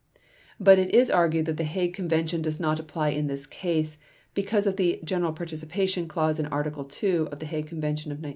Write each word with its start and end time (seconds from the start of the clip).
But 0.59 0.79
it 0.79 0.95
is 0.95 1.11
argued 1.11 1.45
that 1.45 1.57
the 1.57 1.63
Hague 1.63 1.93
Convention 1.93 2.41
does 2.41 2.59
not 2.59 2.79
apply 2.79 3.09
in 3.09 3.27
this 3.27 3.45
case, 3.45 3.99
because 4.33 4.65
of 4.65 4.75
the 4.77 4.99
"general 5.03 5.31
participation" 5.31 6.07
clause 6.07 6.39
in 6.39 6.47
Article 6.47 6.85
2 6.85 7.29
of 7.31 7.37
the 7.37 7.45
Hague 7.45 7.67
Convention 7.67 8.11
of 8.11 8.15
1907. 8.17 8.29